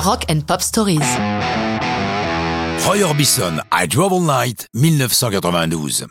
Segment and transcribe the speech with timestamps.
[0.00, 1.00] Rock and Pop Stories.
[2.86, 6.06] Roy Orbison, I Drove All Night, 1992.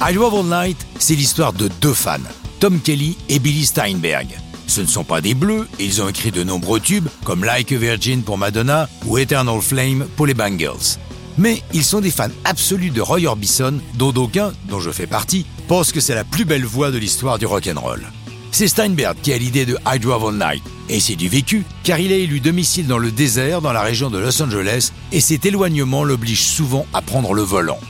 [0.00, 2.16] I Drove All Night, c'est l'histoire de deux fans,
[2.60, 4.28] Tom Kelly et Billy Steinberg.
[4.66, 7.76] Ce ne sont pas des bleus, ils ont écrit de nombreux tubes comme Like a
[7.76, 10.96] Virgin pour Madonna ou Eternal Flame pour les Bangles.
[11.36, 15.44] Mais ils sont des fans absolus de Roy Orbison, dont d'aucuns, dont je fais partie,
[15.68, 18.06] pensent que c'est la plus belle voix de l'histoire du rock'n'roll.
[18.54, 21.98] C'est Steinberg qui a l'idée de I Drove All Night, et c'est du vécu, car
[21.98, 25.46] il a élu domicile dans le désert, dans la région de Los Angeles, et cet
[25.46, 27.80] éloignement l'oblige souvent à prendre le volant.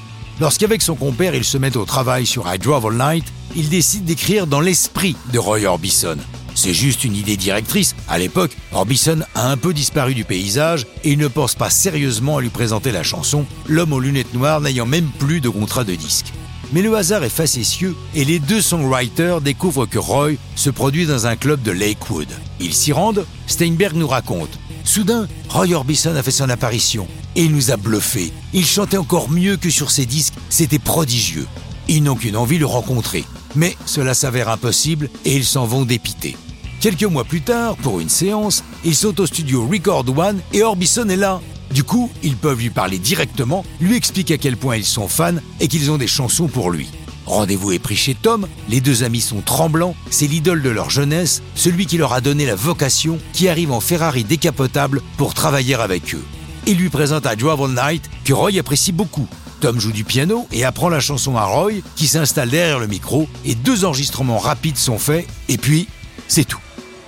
[0.41, 3.25] Lorsqu'avec son compère il se met au travail sur I Drove All Night,
[3.57, 6.17] il décide d'écrire dans l'esprit de Roy Orbison.
[6.55, 7.97] C'est juste une idée directrice.
[8.09, 12.37] À l'époque, Orbison a un peu disparu du paysage et il ne pense pas sérieusement
[12.37, 15.95] à lui présenter la chanson, l'homme aux lunettes noires n'ayant même plus de contrat de
[15.97, 16.33] disque.
[16.73, 21.27] Mais le hasard est facétieux et les deux songwriters découvrent que Roy se produit dans
[21.27, 22.29] un club de Lakewood.
[22.61, 24.59] Ils s'y rendent, Steinberg nous raconte.
[24.85, 28.33] Soudain, Roy Orbison a fait son apparition et il nous a bluffés.
[28.53, 31.47] Il chantait encore mieux que sur ses disques, c'était prodigieux.
[31.89, 33.25] Ils n'ont qu'une envie, le rencontrer.
[33.55, 36.37] Mais cela s'avère impossible et ils s'en vont dépités.
[36.81, 41.09] Quelques mois plus tard, pour une séance, ils sont au studio Record One et Orbison
[41.09, 41.41] est là.
[41.73, 45.37] Du coup, ils peuvent lui parler directement, lui expliquer à quel point ils sont fans
[45.59, 46.91] et qu'ils ont des chansons pour lui.
[47.25, 51.41] Rendez-vous est pris chez Tom, les deux amis sont tremblants, c'est l'idole de leur jeunesse,
[51.55, 56.15] celui qui leur a donné la vocation, qui arrive en Ferrari décapotable pour travailler avec
[56.15, 56.25] eux.
[56.67, 59.27] Il lui présente à Drive Night, que Roy apprécie beaucoup.
[59.61, 63.29] Tom joue du piano et apprend la chanson à Roy, qui s'installe derrière le micro,
[63.47, 65.89] et deux enregistrements rapides sont faits, et puis,
[66.29, 66.61] c'est tout.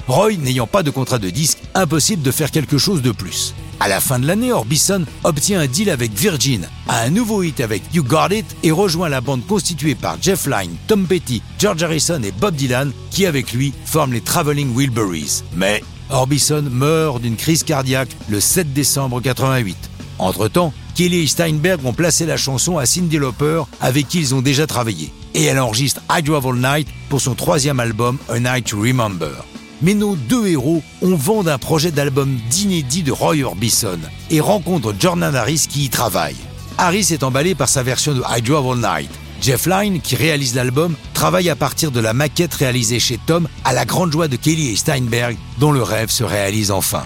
[0.06, 3.54] Roy n'ayant pas de contrat de disque, impossible de faire quelque chose de plus.
[3.80, 7.60] À la fin de l'année, Orbison obtient un deal avec Virgin, a un nouveau hit
[7.60, 11.82] avec You Got It et rejoint la bande constituée par Jeff Lynne, Tom Petty, George
[11.82, 15.42] Harrison et Bob Dylan qui avec lui forment les Traveling Wilburys.
[15.54, 19.76] Mais Orbison meurt d'une crise cardiaque le 7 décembre 88.
[20.18, 24.42] Entre-temps, Kelly et Steinberg ont placé la chanson à Cyndi Lauper avec qui ils ont
[24.42, 25.12] déjà travaillé.
[25.34, 29.44] Et elle enregistre I Drive All Night pour son troisième album A Night to Remember.
[29.82, 33.98] Mais nos deux héros ont vent d'un projet d'album d'inédit de Roy Orbison
[34.30, 36.36] et rencontrent Jordan Harris qui y travaille.
[36.78, 39.10] Harris est emballé par sa version de I Drove All Night.
[39.40, 43.72] Jeff Lynne, qui réalise l'album, travaille à partir de la maquette réalisée chez Tom à
[43.72, 47.04] la grande joie de Kelly et Steinberg, dont le rêve se réalise enfin.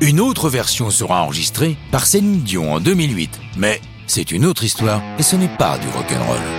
[0.00, 5.02] Une autre version sera enregistrée par Céline Dion en 2008, mais c'est une autre histoire
[5.18, 6.57] et ce n'est pas du rock'n'roll.